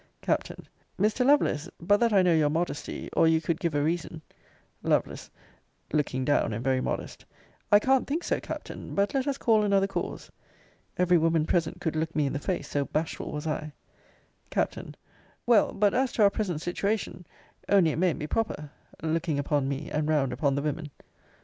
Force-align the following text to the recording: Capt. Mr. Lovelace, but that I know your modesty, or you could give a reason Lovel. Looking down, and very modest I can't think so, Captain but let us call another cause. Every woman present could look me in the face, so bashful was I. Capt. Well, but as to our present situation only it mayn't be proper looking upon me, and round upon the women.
Capt. 0.23 0.51
Mr. 0.99 1.23
Lovelace, 1.23 1.69
but 1.79 1.97
that 1.99 2.11
I 2.11 2.23
know 2.23 2.33
your 2.33 2.49
modesty, 2.49 3.07
or 3.13 3.27
you 3.27 3.39
could 3.39 3.59
give 3.59 3.75
a 3.75 3.83
reason 3.83 4.23
Lovel. 4.81 5.15
Looking 5.93 6.25
down, 6.25 6.53
and 6.53 6.63
very 6.63 6.81
modest 6.81 7.23
I 7.71 7.77
can't 7.77 8.07
think 8.07 8.23
so, 8.23 8.39
Captain 8.39 8.95
but 8.95 9.13
let 9.13 9.27
us 9.27 9.37
call 9.37 9.61
another 9.61 9.85
cause. 9.85 10.31
Every 10.97 11.19
woman 11.19 11.45
present 11.45 11.79
could 11.79 11.95
look 11.95 12.15
me 12.15 12.25
in 12.25 12.33
the 12.33 12.39
face, 12.39 12.67
so 12.67 12.85
bashful 12.85 13.31
was 13.31 13.45
I. 13.45 13.73
Capt. 14.49 14.79
Well, 15.45 15.71
but 15.71 15.93
as 15.93 16.11
to 16.13 16.23
our 16.23 16.31
present 16.31 16.61
situation 16.61 17.27
only 17.69 17.91
it 17.91 17.97
mayn't 17.99 18.17
be 18.17 18.25
proper 18.25 18.71
looking 19.03 19.37
upon 19.37 19.69
me, 19.69 19.91
and 19.91 20.09
round 20.09 20.33
upon 20.33 20.55
the 20.55 20.63
women. 20.63 20.89